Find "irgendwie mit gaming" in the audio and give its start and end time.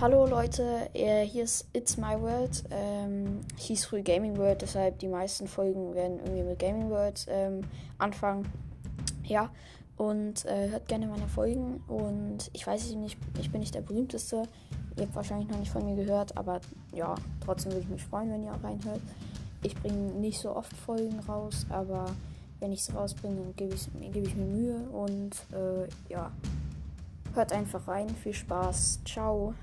6.20-6.88